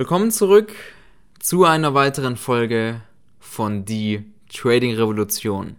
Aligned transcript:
Willkommen 0.00 0.30
zurück 0.30 0.72
zu 1.40 1.66
einer 1.66 1.92
weiteren 1.92 2.38
Folge 2.38 3.02
von 3.38 3.84
Die 3.84 4.24
Trading 4.48 4.94
Revolution. 4.94 5.76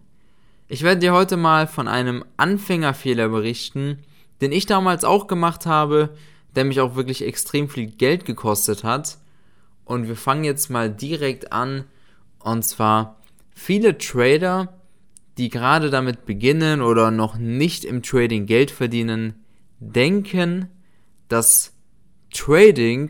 Ich 0.68 0.84
werde 0.84 1.00
dir 1.00 1.14
heute 1.14 1.38
mal 1.38 1.66
von 1.66 1.88
einem 1.88 2.24
Anfängerfehler 2.38 3.30
berichten, 3.30 3.98
den 4.40 4.52
ich 4.52 4.68
damals 4.68 5.06
auch 5.06 5.26
gemacht 5.26 5.66
habe, 5.66 6.16
der 6.56 6.66
mich 6.66 6.80
auch 6.82 6.94
wirklich 6.94 7.26
extrem 7.26 7.68
viel 7.68 7.88
Geld 7.88 8.26
gekostet 8.26 8.84
hat. 8.84 9.18
Und 9.86 10.08
wir 10.08 10.16
fangen 10.16 10.44
jetzt 10.44 10.70
mal 10.70 10.92
direkt 10.92 11.52
an. 11.52 11.86
Und 12.38 12.62
zwar 12.62 13.20
viele 13.56 13.98
Trader, 13.98 14.72
die 15.40 15.50
gerade 15.50 15.90
damit 15.90 16.28
beginnen 16.28 16.84
oder 16.84 17.10
noch 17.10 17.40
nicht 17.40 17.86
im 17.86 18.04
Trading 18.04 18.46
Geld 18.46 18.70
verdienen, 18.70 19.44
denken, 19.80 20.70
dass 21.28 21.74
Trading 22.32 23.10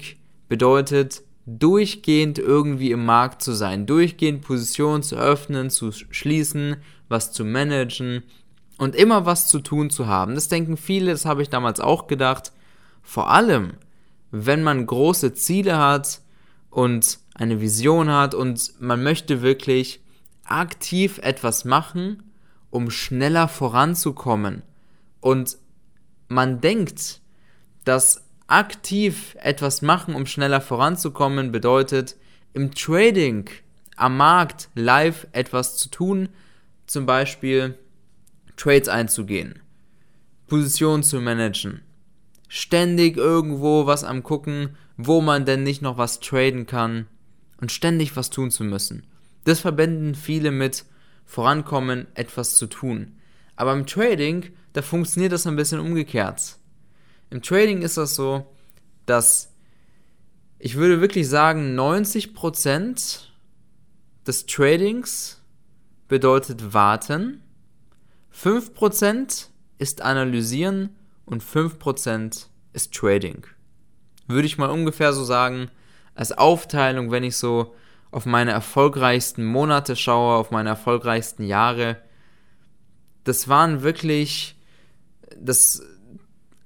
bedeutet, 0.51 1.23
durchgehend 1.45 2.37
irgendwie 2.37 2.91
im 2.91 3.05
Markt 3.05 3.41
zu 3.41 3.53
sein, 3.53 3.85
durchgehend 3.85 4.41
Positionen 4.41 5.01
zu 5.01 5.15
öffnen, 5.15 5.69
zu 5.69 5.93
schließen, 5.93 6.75
was 7.07 7.31
zu 7.31 7.45
managen 7.45 8.23
und 8.77 8.93
immer 8.93 9.25
was 9.25 9.47
zu 9.47 9.59
tun 9.59 9.89
zu 9.89 10.07
haben. 10.07 10.35
Das 10.35 10.49
denken 10.49 10.75
viele, 10.75 11.13
das 11.13 11.23
habe 11.23 11.41
ich 11.41 11.49
damals 11.49 11.79
auch 11.79 12.07
gedacht. 12.07 12.51
Vor 13.01 13.29
allem, 13.29 13.75
wenn 14.31 14.61
man 14.61 14.85
große 14.85 15.33
Ziele 15.35 15.77
hat 15.77 16.19
und 16.69 17.19
eine 17.33 17.61
Vision 17.61 18.09
hat 18.09 18.35
und 18.35 18.73
man 18.81 19.01
möchte 19.03 19.41
wirklich 19.41 20.01
aktiv 20.43 21.17
etwas 21.19 21.63
machen, 21.63 22.23
um 22.71 22.91
schneller 22.91 23.47
voranzukommen. 23.47 24.63
Und 25.21 25.57
man 26.27 26.59
denkt, 26.59 27.21
dass 27.85 28.25
aktiv 28.51 29.37
etwas 29.39 29.81
machen, 29.81 30.13
um 30.13 30.25
schneller 30.25 30.61
voranzukommen, 30.61 31.51
bedeutet 31.51 32.17
im 32.53 32.73
Trading, 32.73 33.49
am 33.95 34.17
Markt 34.17 34.69
live 34.75 35.27
etwas 35.31 35.77
zu 35.77 35.89
tun, 35.89 36.29
zum 36.85 37.05
Beispiel 37.05 37.77
Trades 38.57 38.89
einzugehen, 38.89 39.59
Positionen 40.47 41.01
zu 41.01 41.21
managen, 41.21 41.81
ständig 42.49 43.15
irgendwo 43.15 43.85
was 43.85 44.03
am 44.03 44.21
gucken, 44.21 44.75
wo 44.97 45.21
man 45.21 45.45
denn 45.45 45.63
nicht 45.63 45.81
noch 45.81 45.97
was 45.97 46.19
traden 46.19 46.65
kann 46.65 47.07
und 47.61 47.71
ständig 47.71 48.17
was 48.17 48.29
tun 48.29 48.51
zu 48.51 48.65
müssen. 48.65 49.07
Das 49.45 49.61
verbinden 49.61 50.13
viele 50.13 50.51
mit 50.51 50.83
vorankommen, 51.25 52.07
etwas 52.15 52.57
zu 52.57 52.67
tun. 52.67 53.13
Aber 53.55 53.73
im 53.73 53.85
Trading, 53.85 54.47
da 54.73 54.81
funktioniert 54.81 55.31
das 55.31 55.47
ein 55.47 55.55
bisschen 55.55 55.79
umgekehrt. 55.79 56.57
Im 57.31 57.41
Trading 57.41 57.81
ist 57.81 57.97
das 57.97 58.15
so, 58.15 58.45
dass 59.07 59.51
ich 60.59 60.75
würde 60.75 61.01
wirklich 61.01 61.27
sagen, 61.27 61.77
90% 61.79 63.21
des 64.27 64.45
Tradings 64.45 65.41
bedeutet 66.07 66.73
warten, 66.73 67.41
5% 68.31 69.47
ist 69.79 70.01
analysieren 70.01 70.95
und 71.25 71.43
5% 71.43 72.45
ist 72.73 72.93
Trading. 72.93 73.47
Würde 74.27 74.45
ich 74.45 74.59
mal 74.59 74.69
ungefähr 74.69 75.13
so 75.13 75.23
sagen, 75.23 75.71
als 76.13 76.31
Aufteilung, 76.33 77.09
wenn 77.09 77.23
ich 77.23 77.37
so 77.37 77.73
auf 78.11 78.25
meine 78.25 78.51
erfolgreichsten 78.51 79.45
Monate 79.45 79.95
schaue, 79.95 80.35
auf 80.35 80.51
meine 80.51 80.69
erfolgreichsten 80.69 81.43
Jahre. 81.43 81.97
Das 83.23 83.47
waren 83.47 83.81
wirklich, 83.81 84.59
das, 85.37 85.81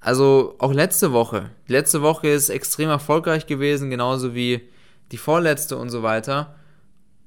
also 0.06 0.54
auch 0.60 0.72
letzte 0.72 1.12
Woche. 1.12 1.50
letzte 1.66 2.00
Woche 2.00 2.28
ist 2.28 2.48
extrem 2.48 2.88
erfolgreich 2.88 3.46
gewesen, 3.46 3.90
genauso 3.90 4.36
wie 4.36 4.60
die 5.10 5.16
vorletzte 5.16 5.76
und 5.76 5.90
so 5.90 6.04
weiter. 6.04 6.54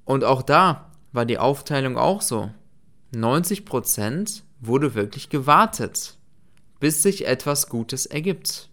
Und 0.06 0.24
auch 0.24 0.42
da 0.42 0.90
war 1.12 1.26
die 1.26 1.40
Aufteilung 1.40 1.98
auch 1.98 2.22
so. 2.22 2.52
90% 3.14 4.44
wurde 4.62 4.96
wirklich 4.96 5.28
gewartet, 5.28 6.16
bis 6.80 7.04
sich 7.04 7.28
etwas 7.28 7.68
Gutes 7.68 8.06
ergibt. 8.06 8.70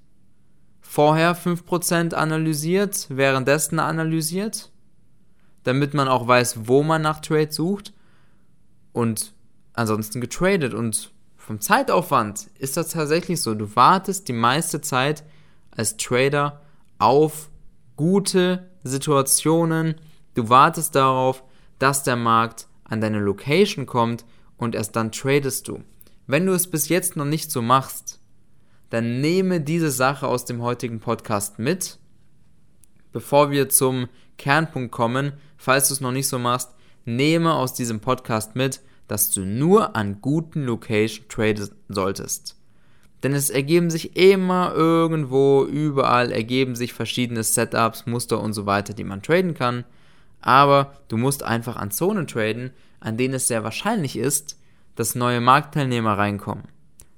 Vorher 0.81 1.37
5% 1.37 2.15
analysiert, 2.15 3.09
währenddessen 3.09 3.81
analysiert, 3.81 4.71
damit 5.65 5.95
man 5.95 6.07
auch 6.07 6.29
weiß, 6.29 6.69
wo 6.69 6.85
man 6.85 7.03
nach 7.03 7.23
Trade 7.23 7.51
sucht 7.51 7.93
und 8.93 9.33
ansonsten 9.73 10.21
getradet. 10.21 10.75
Und 10.75 11.11
vom 11.47 11.61
Zeitaufwand 11.61 12.49
ist 12.59 12.77
das 12.77 12.89
tatsächlich 12.89 13.41
so. 13.41 13.55
Du 13.55 13.77
wartest 13.77 14.27
die 14.27 14.33
meiste 14.33 14.81
Zeit 14.81 15.23
als 15.71 15.97
Trader 15.97 16.61
auf 16.99 17.51
gute 17.95 18.69
Situationen. 18.83 19.95
Du 20.35 20.49
wartest 20.49 20.97
darauf, 20.97 21.45
dass 21.79 22.03
der 22.03 22.17
Markt 22.17 22.67
an 22.83 23.01
deine 23.01 23.21
Location 23.21 23.87
kommt 23.87 24.25
und 24.57 24.75
erst 24.75 24.97
dann 24.97 25.13
tradest 25.13 25.69
du. 25.69 25.85
Wenn 26.27 26.47
du 26.47 26.53
es 26.53 26.69
bis 26.69 26.89
jetzt 26.89 27.15
noch 27.15 27.25
nicht 27.25 27.53
so 27.53 27.63
machst, 27.63 28.19
dann 28.91 29.21
nehme 29.21 29.61
diese 29.61 29.93
Sache 29.93 30.27
aus 30.27 30.47
dem 30.47 30.63
heutigen 30.63 30.99
Podcast 30.99 31.61
mit. 31.61 32.01
Bevor 33.13 33.53
wir 33.53 33.69
zum 33.69 34.09
Kernpunkt 34.37 34.91
kommen, 34.91 35.33
falls 35.57 35.87
du 35.89 35.95
es 35.95 36.01
noch 36.01 36.11
nicht 36.11 36.27
so 36.27 36.41
machst, 36.41 36.75
nehme 37.05 37.55
aus 37.55 37.73
diesem 37.73 38.01
Podcast 38.01 38.57
mit, 38.57 38.81
dass 39.09 39.31
du 39.31 39.43
nur 39.43 39.97
an 39.97 40.21
guten 40.21 40.65
Location 40.65 41.27
traden 41.29 41.69
solltest. 41.89 42.57
Denn 43.23 43.33
es 43.33 43.51
ergeben 43.51 43.91
sich 43.91 44.17
immer 44.17 44.73
irgendwo, 44.75 45.65
überall 45.65 46.31
ergeben 46.31 46.77
sich 46.77 46.93
verschiedene 46.93 47.43
Setups, 47.43 48.07
Muster 48.07 48.41
und 48.41 48.53
so 48.53 48.67
weiter, 48.67 48.95
die 48.95 49.05
man 49.05 49.23
traden 49.23 49.55
kann. 49.55 49.85
Aber 50.41 50.93
du 51.09 51.17
musst 51.17 51.43
einfach 51.43 51.77
an 51.77 51.91
Zonen 51.91 52.27
traden, 52.27 52.71
an 53.01 53.17
denen 53.17 53.35
es 53.35 53.49
sehr 53.49 53.65
wahrscheinlich 53.65 54.17
ist, 54.17 54.59
dass 54.95 55.15
neue 55.15 55.41
Marktteilnehmer 55.41 56.19
reinkommen. 56.19 56.65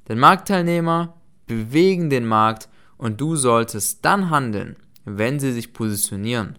Denn 0.08 0.18
Marktteilnehmer 0.18 1.14
bewegen 1.46 2.10
den 2.10 2.26
Markt 2.26 2.68
und 2.96 3.20
du 3.20 3.36
solltest 3.36 4.04
dann 4.04 4.30
handeln, 4.30 4.76
wenn 5.04 5.40
sie 5.40 5.52
sich 5.52 5.72
positionieren 5.72 6.58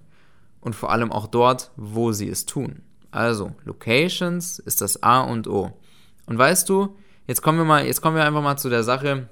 und 0.62 0.76
vor 0.76 0.92
allem 0.92 1.12
auch 1.12 1.28
dort, 1.28 1.72
wo 1.76 2.12
sie 2.12 2.30
es 2.30 2.46
tun. 2.46 2.82
Also, 3.12 3.56
Locations 3.66 4.60
ist 4.60 4.82
das 4.82 5.02
A 5.04 5.22
und 5.22 5.48
O. 5.48 5.72
Und 6.26 6.38
weißt 6.38 6.70
du, 6.70 6.96
jetzt 7.28 7.42
kommen 7.42 7.58
wir 7.58 7.66
mal, 7.66 7.86
jetzt 7.86 8.02
kommen 8.02 8.16
wir 8.16 8.26
einfach 8.26 8.44
mal 8.44 8.58
zu 8.58 8.70
der 8.70 8.84
Sache, 8.84 9.30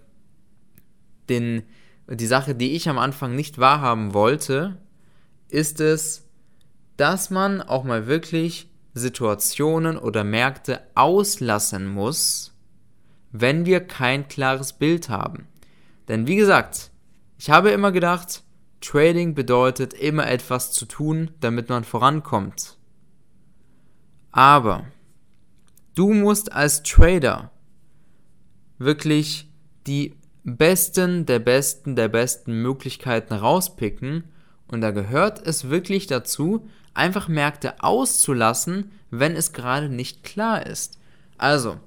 den, 1.30 1.64
die 2.08 2.26
Sache, 2.26 2.56
die 2.56 2.76
ich 2.76 2.90
am 2.90 2.98
Anfang 2.98 3.36
nicht 3.36 3.60
wahrhaben 3.60 4.14
wollte, 4.14 4.78
ist 5.50 5.80
es, 5.80 6.28
dass 6.96 7.30
man 7.30 7.62
auch 7.62 7.84
mal 7.84 8.08
wirklich 8.08 8.70
Situationen 8.94 9.98
oder 9.98 10.24
Märkte 10.24 10.82
auslassen 10.96 11.88
muss, 11.88 12.56
wenn 13.32 13.66
wir 13.66 13.82
kein 13.82 14.28
klares 14.28 14.74
Bild 14.74 15.10
haben. 15.10 15.48
Denn 16.08 16.26
wie 16.28 16.36
gesagt, 16.36 16.92
ich 17.38 17.50
habe 17.50 17.70
immer 17.70 17.92
gedacht, 17.92 18.44
Trading 18.82 19.36
bedeutet 19.36 19.94
immer 19.94 20.30
etwas 20.30 20.72
zu 20.72 20.86
tun, 20.86 21.32
damit 21.40 21.70
man 21.70 21.84
vorankommt. 21.84 22.77
Aber 24.38 24.86
du 25.96 26.14
musst 26.14 26.52
als 26.52 26.84
Trader 26.84 27.50
wirklich 28.78 29.50
die 29.88 30.14
besten 30.44 31.26
der 31.26 31.40
besten 31.40 31.96
der 31.96 32.08
besten 32.08 32.62
Möglichkeiten 32.62 33.34
rauspicken 33.34 34.26
und 34.68 34.82
da 34.82 34.92
gehört 34.92 35.42
es 35.44 35.72
wirklich 35.72 36.06
dazu, 36.06 36.68
einfach 36.94 37.28
Märkte 37.28 37.82
auszulassen, 37.82 38.92
wenn 39.10 39.36
es 39.36 39.54
gerade 39.54 39.90
nicht 39.90 40.24
klar 40.24 40.68
ist. 40.68 41.00
Also, 41.40 41.78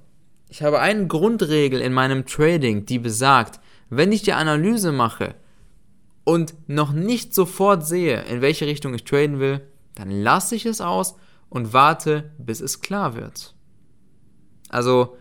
ich 0.48 0.64
habe 0.64 0.80
eine 0.80 1.06
Grundregel 1.06 1.80
in 1.80 1.92
meinem 1.92 2.26
Trading, 2.26 2.84
die 2.84 2.98
besagt, 2.98 3.60
wenn 3.90 4.10
ich 4.10 4.22
die 4.22 4.32
Analyse 4.32 4.90
mache 4.90 5.36
und 6.24 6.54
noch 6.66 6.90
nicht 6.90 7.32
sofort 7.32 7.86
sehe, 7.86 8.22
in 8.22 8.40
welche 8.40 8.66
Richtung 8.66 8.92
ich 8.92 9.04
traden 9.04 9.38
will, 9.38 9.60
dann 9.94 10.10
lasse 10.10 10.56
ich 10.56 10.66
es 10.66 10.80
aus 10.80 11.14
und 11.50 11.74
warte, 11.74 12.32
bis 12.38 12.60
es 12.60 12.80
klar 12.80 13.14
wird. 13.14 13.54
Also, 14.70 15.16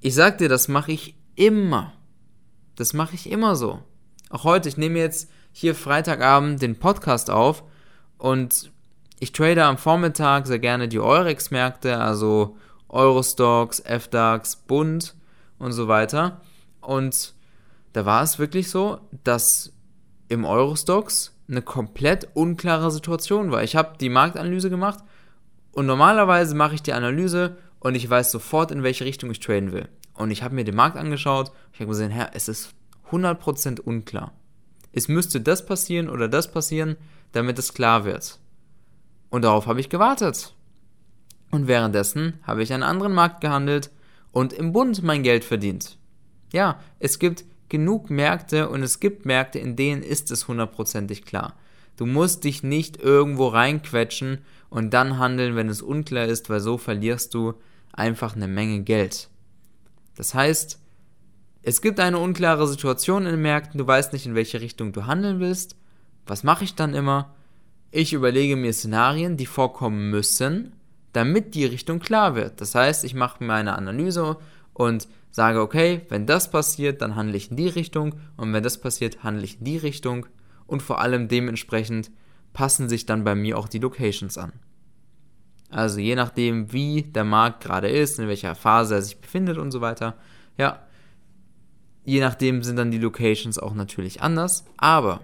ich 0.00 0.14
sag 0.14 0.38
dir, 0.38 0.48
das 0.48 0.68
mache 0.68 0.92
ich 0.92 1.16
immer. 1.34 1.94
Das 2.76 2.92
mache 2.92 3.16
ich 3.16 3.30
immer 3.30 3.56
so. 3.56 3.82
Auch 4.30 4.44
heute, 4.44 4.68
ich 4.68 4.76
nehme 4.76 4.98
jetzt 4.98 5.28
hier 5.50 5.74
Freitagabend 5.74 6.62
den 6.62 6.78
Podcast 6.78 7.30
auf 7.30 7.64
und 8.18 8.70
ich 9.18 9.32
trade 9.32 9.64
am 9.64 9.78
Vormittag 9.78 10.46
sehr 10.46 10.60
gerne 10.60 10.86
die 10.86 11.00
Eurex-Märkte, 11.00 11.98
also 11.98 12.56
Eurostocks, 12.88 13.80
FDAX, 13.80 14.56
Bund 14.56 15.16
und 15.58 15.72
so 15.72 15.88
weiter. 15.88 16.42
Und 16.80 17.34
da 17.94 18.04
war 18.04 18.22
es 18.22 18.38
wirklich 18.38 18.70
so, 18.70 19.00
dass 19.24 19.72
im 20.28 20.44
Eurostox 20.44 21.34
eine 21.48 21.62
komplett 21.62 22.28
unklare 22.34 22.90
Situation 22.90 23.50
war. 23.50 23.62
Ich 23.62 23.74
habe 23.74 23.96
die 23.98 24.10
Marktanalyse 24.10 24.70
gemacht 24.70 25.02
und 25.78 25.86
normalerweise 25.86 26.56
mache 26.56 26.74
ich 26.74 26.82
die 26.82 26.92
Analyse 26.92 27.56
und 27.78 27.94
ich 27.94 28.10
weiß 28.10 28.32
sofort, 28.32 28.72
in 28.72 28.82
welche 28.82 29.04
Richtung 29.04 29.30
ich 29.30 29.38
traden 29.38 29.70
will. 29.70 29.88
Und 30.12 30.32
ich 30.32 30.42
habe 30.42 30.56
mir 30.56 30.64
den 30.64 30.74
Markt 30.74 30.96
angeschaut, 30.96 31.52
ich 31.72 31.78
habe 31.78 31.90
gesehen, 31.90 32.10
Herr, 32.10 32.30
es 32.34 32.48
ist 32.48 32.74
100% 33.12 33.82
unklar. 33.82 34.32
es 34.90 35.06
müsste 35.06 35.40
das 35.40 35.64
passieren 35.64 36.10
oder 36.10 36.26
das 36.26 36.50
passieren, 36.50 36.96
damit 37.30 37.60
es 37.60 37.74
klar 37.74 38.04
wird. 38.04 38.40
Und 39.30 39.42
darauf 39.42 39.68
habe 39.68 39.78
ich 39.78 39.88
gewartet. 39.88 40.52
Und 41.52 41.68
währenddessen 41.68 42.40
habe 42.42 42.64
ich 42.64 42.72
einen 42.72 42.82
anderen 42.82 43.14
Markt 43.14 43.40
gehandelt 43.40 43.92
und 44.32 44.52
im 44.52 44.72
Bund 44.72 45.04
mein 45.04 45.22
Geld 45.22 45.44
verdient. 45.44 45.96
Ja, 46.52 46.80
es 46.98 47.20
gibt 47.20 47.44
genug 47.68 48.10
Märkte 48.10 48.68
und 48.68 48.82
es 48.82 48.98
gibt 48.98 49.26
Märkte, 49.26 49.60
in 49.60 49.76
denen 49.76 50.02
ist 50.02 50.32
es 50.32 50.48
hundertprozentig 50.48 51.24
klar. 51.24 51.54
Du 51.96 52.04
musst 52.04 52.42
dich 52.42 52.64
nicht 52.64 52.96
irgendwo 52.96 53.46
reinquetschen 53.46 54.38
und 54.70 54.92
dann 54.92 55.18
handeln, 55.18 55.56
wenn 55.56 55.68
es 55.68 55.82
unklar 55.82 56.26
ist, 56.26 56.50
weil 56.50 56.60
so 56.60 56.78
verlierst 56.78 57.34
du 57.34 57.54
einfach 57.92 58.36
eine 58.36 58.48
Menge 58.48 58.82
Geld. 58.82 59.28
Das 60.16 60.34
heißt, 60.34 60.78
es 61.62 61.82
gibt 61.82 62.00
eine 62.00 62.18
unklare 62.18 62.66
Situation 62.66 63.24
in 63.24 63.32
den 63.32 63.42
Märkten, 63.42 63.78
du 63.78 63.86
weißt 63.86 64.12
nicht, 64.12 64.26
in 64.26 64.34
welche 64.34 64.60
Richtung 64.60 64.92
du 64.92 65.06
handeln 65.06 65.40
willst. 65.40 65.76
Was 66.26 66.44
mache 66.44 66.64
ich 66.64 66.74
dann 66.74 66.94
immer? 66.94 67.34
Ich 67.90 68.12
überlege 68.12 68.56
mir 68.56 68.72
Szenarien, 68.72 69.36
die 69.36 69.46
vorkommen 69.46 70.10
müssen, 70.10 70.72
damit 71.12 71.54
die 71.54 71.64
Richtung 71.64 72.00
klar 72.00 72.34
wird. 72.34 72.60
Das 72.60 72.74
heißt, 72.74 73.04
ich 73.04 73.14
mache 73.14 73.42
mir 73.42 73.54
eine 73.54 73.76
Analyse 73.76 74.36
und 74.74 75.08
sage, 75.30 75.60
okay, 75.60 76.02
wenn 76.08 76.26
das 76.26 76.50
passiert, 76.50 77.02
dann 77.02 77.16
handle 77.16 77.36
ich 77.36 77.50
in 77.50 77.56
die 77.56 77.68
Richtung 77.68 78.14
und 78.36 78.52
wenn 78.52 78.62
das 78.62 78.78
passiert, 78.78 79.22
handle 79.22 79.44
ich 79.44 79.58
in 79.58 79.64
die 79.64 79.78
Richtung 79.78 80.26
und 80.66 80.82
vor 80.82 81.00
allem 81.00 81.28
dementsprechend 81.28 82.10
passen 82.58 82.88
sich 82.88 83.06
dann 83.06 83.22
bei 83.22 83.36
mir 83.36 83.56
auch 83.56 83.68
die 83.68 83.78
Locations 83.78 84.36
an. 84.36 84.52
Also 85.70 86.00
je 86.00 86.16
nachdem, 86.16 86.72
wie 86.72 87.02
der 87.02 87.22
Markt 87.22 87.62
gerade 87.62 87.88
ist, 87.88 88.18
in 88.18 88.26
welcher 88.26 88.56
Phase 88.56 88.96
er 88.96 89.02
sich 89.02 89.20
befindet 89.20 89.58
und 89.58 89.70
so 89.70 89.80
weiter, 89.80 90.16
ja, 90.56 90.82
je 92.04 92.18
nachdem 92.18 92.64
sind 92.64 92.74
dann 92.74 92.90
die 92.90 92.98
Locations 92.98 93.60
auch 93.60 93.74
natürlich 93.74 94.22
anders, 94.22 94.64
aber 94.76 95.20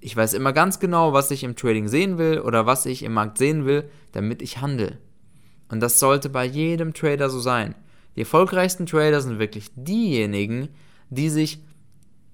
ich 0.00 0.16
weiß 0.16 0.34
immer 0.34 0.52
ganz 0.52 0.80
genau, 0.80 1.12
was 1.12 1.30
ich 1.30 1.44
im 1.44 1.54
Trading 1.54 1.86
sehen 1.86 2.18
will 2.18 2.40
oder 2.40 2.66
was 2.66 2.86
ich 2.86 3.04
im 3.04 3.12
Markt 3.12 3.38
sehen 3.38 3.66
will, 3.66 3.88
damit 4.10 4.42
ich 4.42 4.60
handle. 4.60 4.98
Und 5.68 5.78
das 5.78 6.00
sollte 6.00 6.28
bei 6.28 6.44
jedem 6.44 6.92
Trader 6.92 7.30
so 7.30 7.38
sein. 7.38 7.76
Die 8.16 8.22
erfolgreichsten 8.22 8.86
Trader 8.86 9.20
sind 9.20 9.38
wirklich 9.38 9.70
diejenigen, 9.76 10.70
die 11.08 11.30
sich 11.30 11.62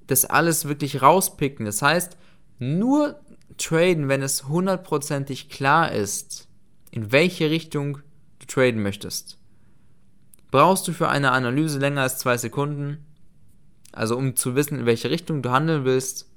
das 0.07 0.25
alles 0.25 0.67
wirklich 0.67 1.03
rauspicken. 1.03 1.67
Das 1.67 1.83
heißt, 1.83 2.17
nur 2.59 3.21
traden, 3.61 4.09
wenn 4.09 4.23
es 4.23 4.49
hundertprozentig 4.49 5.49
klar 5.49 5.93
ist, 5.93 6.49
in 6.91 7.13
welche 7.13 7.51
Richtung 7.51 7.99
du 8.39 8.47
traden 8.47 8.83
möchtest. 8.83 9.39
Brauchst 10.51 10.89
du 10.89 10.93
für 10.93 11.09
eine 11.09 11.31
Analyse 11.31 11.79
länger 11.79 12.03
als 12.03 12.19
zwei 12.19 12.37
Sekunden, 12.37 13.07
also 13.93 14.17
um 14.17 14.35
zu 14.35 14.55
wissen, 14.57 14.81
in 14.81 14.87
welche 14.87 15.11
Richtung 15.11 15.43
du 15.43 15.51
handeln 15.51 15.85
willst, 15.85 16.29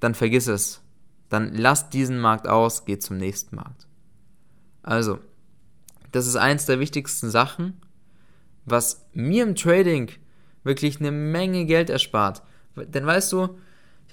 dann 0.00 0.14
vergiss 0.14 0.48
es. 0.48 0.82
Dann 1.28 1.54
lass 1.54 1.90
diesen 1.90 2.18
Markt 2.18 2.48
aus, 2.48 2.84
geh 2.84 2.98
zum 2.98 3.16
nächsten 3.16 3.56
Markt. 3.56 3.86
Also, 4.82 5.18
das 6.12 6.26
ist 6.26 6.36
eins 6.36 6.66
der 6.66 6.80
wichtigsten 6.80 7.30
Sachen, 7.30 7.80
was 8.64 9.06
mir 9.12 9.42
im 9.44 9.54
Trading 9.54 10.10
wirklich 10.62 11.00
eine 11.00 11.10
Menge 11.10 11.66
Geld 11.66 11.90
erspart. 11.90 12.42
Denn 12.76 13.06
weißt 13.06 13.32
du, 13.32 13.58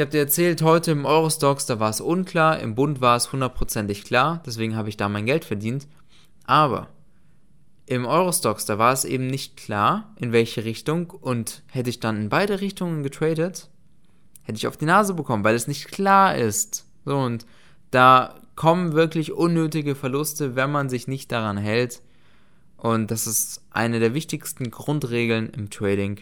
ich 0.02 0.04
habe 0.04 0.14
dir 0.14 0.22
erzählt, 0.22 0.64
heute 0.64 0.90
im 0.90 1.06
Eurostox, 1.06 1.68
da 1.68 1.80
war 1.80 1.92
es 1.92 2.02
unklar, 2.02 2.60
im 2.60 2.74
Bund 2.74 3.02
war 3.02 3.16
es 3.16 3.32
hundertprozentig 3.32 4.04
klar, 4.04 4.42
deswegen 4.44 4.76
habe 4.76 4.90
ich 4.90 4.98
da 4.98 5.08
mein 5.08 5.28
Geld 5.28 5.46
verdient. 5.46 5.88
Aber 6.44 6.88
im 7.86 8.08
Eurostox, 8.08 8.66
da 8.66 8.80
war 8.80 8.94
es 8.94 9.06
eben 9.06 9.28
nicht 9.28 9.58
klar, 9.58 10.16
in 10.16 10.32
welche 10.32 10.66
Richtung 10.66 11.12
und 11.12 11.62
hätte 11.68 11.92
ich 11.92 12.00
dann 12.00 12.18
in 12.20 12.30
beide 12.30 12.62
Richtungen 12.62 13.04
getradet, 13.04 13.70
hätte 14.42 14.58
ich 14.58 14.66
auf 14.66 14.76
die 14.76 14.86
Nase 14.86 15.14
bekommen, 15.14 15.44
weil 15.44 15.54
es 15.54 15.68
nicht 15.68 15.92
klar 15.92 16.36
ist. 16.36 16.88
So 17.06 17.20
und 17.20 17.46
da 17.92 18.40
kommen 18.56 18.94
wirklich 18.94 19.32
unnötige 19.32 19.94
Verluste, 19.94 20.56
wenn 20.56 20.72
man 20.72 20.90
sich 20.90 21.08
nicht 21.08 21.32
daran 21.32 21.58
hält. 21.58 22.02
Und 22.76 23.12
das 23.12 23.28
ist 23.28 23.62
eine 23.70 24.00
der 24.00 24.16
wichtigsten 24.16 24.72
Grundregeln 24.72 25.52
im 25.52 25.70
Trading. 25.70 26.22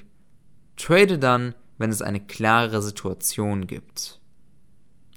Trade 0.75 1.17
dann, 1.17 1.55
wenn 1.79 1.89
es 1.89 2.03
eine 2.03 2.19
klare 2.19 2.83
Situation 2.83 3.65
gibt. 3.65 4.19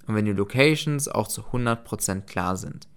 Und 0.07 0.15
wenn 0.15 0.25
die 0.25 0.33
Locations 0.33 1.09
auch 1.09 1.29
zu 1.29 1.43
100% 1.43 2.23
klar 2.23 2.57
sind. 2.57 2.89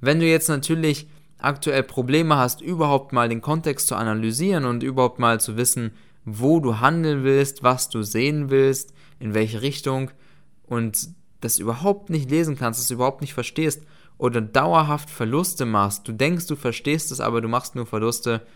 Wenn 0.00 0.20
du 0.20 0.26
jetzt 0.26 0.48
natürlich 0.48 1.08
aktuell 1.38 1.82
Probleme 1.82 2.36
hast, 2.36 2.60
überhaupt 2.60 3.12
mal 3.12 3.28
den 3.28 3.40
Kontext 3.40 3.88
zu 3.88 3.96
analysieren 3.96 4.64
und 4.64 4.82
überhaupt 4.82 5.18
mal 5.18 5.40
zu 5.40 5.56
wissen, 5.56 5.92
wo 6.24 6.60
du 6.60 6.80
handeln 6.80 7.24
willst, 7.24 7.62
was 7.62 7.88
du 7.88 8.02
sehen 8.02 8.50
willst, 8.50 8.94
in 9.18 9.34
welche 9.34 9.62
Richtung 9.62 10.10
und 10.66 11.08
das 11.40 11.58
überhaupt 11.58 12.10
nicht 12.10 12.30
lesen 12.30 12.56
kannst, 12.56 12.80
das 12.80 12.90
überhaupt 12.90 13.20
nicht 13.20 13.34
verstehst 13.34 13.82
oder 14.16 14.40
dauerhaft 14.40 15.10
Verluste 15.10 15.66
machst, 15.66 16.06
du 16.08 16.12
denkst, 16.12 16.46
du 16.46 16.56
verstehst 16.56 17.12
es, 17.12 17.20
aber 17.20 17.40
du 17.40 17.48
machst 17.48 17.74
nur 17.74 17.86
Verluste, 17.86 18.46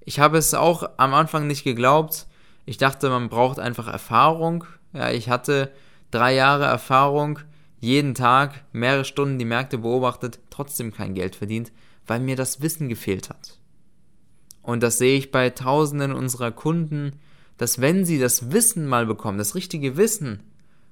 Ich 0.01 0.19
habe 0.19 0.37
es 0.37 0.53
auch 0.53 0.83
am 0.97 1.13
Anfang 1.13 1.47
nicht 1.47 1.63
geglaubt. 1.63 2.27
Ich 2.65 2.77
dachte, 2.77 3.09
man 3.09 3.29
braucht 3.29 3.59
einfach 3.59 3.87
Erfahrung. 3.87 4.65
Ja, 4.91 5.11
ich 5.11 5.29
hatte 5.29 5.71
drei 6.13 6.35
Jahre 6.35 6.65
Erfahrung, 6.65 7.39
jeden 7.79 8.15
Tag 8.15 8.63
mehrere 8.71 9.05
Stunden 9.05 9.39
die 9.39 9.45
Märkte 9.45 9.77
beobachtet, 9.77 10.39
trotzdem 10.49 10.93
kein 10.93 11.13
Geld 11.13 11.35
verdient, 11.35 11.71
weil 12.07 12.19
mir 12.19 12.35
das 12.35 12.61
Wissen 12.61 12.89
gefehlt 12.89 13.29
hat. 13.29 13.59
Und 14.61 14.81
das 14.81 14.97
sehe 14.97 15.17
ich 15.17 15.31
bei 15.31 15.49
Tausenden 15.49 16.13
unserer 16.13 16.51
Kunden, 16.51 17.19
dass 17.57 17.81
wenn 17.81 18.05
sie 18.05 18.19
das 18.19 18.51
Wissen 18.51 18.87
mal 18.87 19.05
bekommen, 19.05 19.37
das 19.37 19.55
richtige 19.55 19.97
Wissen 19.97 20.43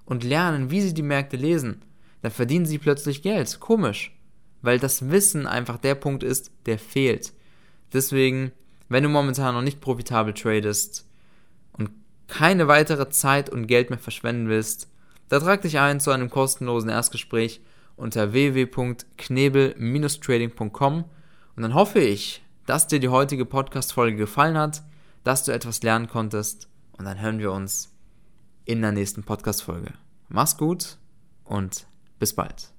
und 0.05 0.23
lernen, 0.23 0.71
wie 0.71 0.81
sie 0.81 0.93
die 0.93 1.01
Märkte 1.01 1.37
lesen, 1.37 1.81
dann 2.21 2.31
verdienen 2.31 2.65
sie 2.65 2.77
plötzlich 2.77 3.21
Geld. 3.21 3.59
Komisch. 3.59 4.13
Weil 4.61 4.77
das 4.77 5.09
Wissen 5.09 5.47
einfach 5.47 5.77
der 5.77 5.95
Punkt 5.95 6.23
ist, 6.23 6.51
der 6.65 6.77
fehlt. 6.77 7.33
Deswegen 7.93 8.51
wenn 8.91 9.03
du 9.03 9.09
momentan 9.09 9.53
noch 9.53 9.61
nicht 9.61 9.79
profitabel 9.79 10.33
tradest 10.33 11.07
und 11.71 11.91
keine 12.27 12.67
weitere 12.67 13.09
Zeit 13.09 13.49
und 13.49 13.67
Geld 13.67 13.89
mehr 13.89 13.97
verschwenden 13.97 14.49
willst, 14.49 14.90
da 15.31 15.39
trag 15.39 15.61
dich 15.61 15.79
ein 15.79 15.99
zu 16.01 16.11
einem 16.11 16.29
kostenlosen 16.29 16.89
Erstgespräch 16.89 17.61
unter 17.95 18.33
www.knebel-trading.com 18.33 21.05
und 21.55 21.63
dann 21.63 21.73
hoffe 21.73 22.01
ich, 22.01 22.43
dass 22.65 22.87
dir 22.87 22.99
die 22.99 23.07
heutige 23.07 23.45
Podcast-Folge 23.45 24.17
gefallen 24.17 24.57
hat, 24.57 24.83
dass 25.23 25.45
du 25.45 25.53
etwas 25.53 25.81
lernen 25.83 26.09
konntest 26.09 26.67
und 26.97 27.05
dann 27.05 27.21
hören 27.21 27.39
wir 27.39 27.53
uns 27.53 27.93
in 28.65 28.81
der 28.81 28.91
nächsten 28.91 29.23
Podcast-Folge. 29.23 29.93
Mach's 30.27 30.57
gut 30.57 30.97
und 31.45 31.87
bis 32.19 32.33
bald. 32.33 32.73